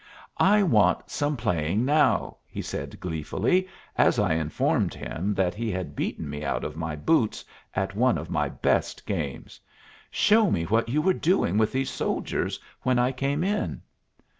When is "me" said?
6.27-6.43, 10.49-10.63